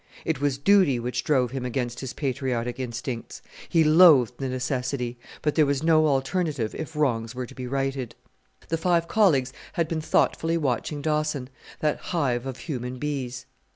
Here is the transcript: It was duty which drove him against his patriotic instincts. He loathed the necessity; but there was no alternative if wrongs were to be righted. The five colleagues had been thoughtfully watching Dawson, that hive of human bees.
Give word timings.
It 0.25 0.41
was 0.41 0.57
duty 0.57 0.97
which 0.99 1.23
drove 1.23 1.51
him 1.51 1.63
against 1.63 1.99
his 1.99 2.11
patriotic 2.13 2.79
instincts. 2.79 3.43
He 3.69 3.83
loathed 3.83 4.33
the 4.39 4.49
necessity; 4.49 5.19
but 5.43 5.53
there 5.53 5.67
was 5.67 5.83
no 5.83 6.07
alternative 6.07 6.73
if 6.73 6.95
wrongs 6.95 7.35
were 7.35 7.45
to 7.45 7.53
be 7.53 7.67
righted. 7.67 8.15
The 8.69 8.79
five 8.79 9.07
colleagues 9.07 9.53
had 9.73 9.87
been 9.87 10.01
thoughtfully 10.01 10.57
watching 10.57 11.03
Dawson, 11.03 11.51
that 11.81 11.99
hive 11.99 12.47
of 12.47 12.57
human 12.57 12.97
bees. 12.97 13.45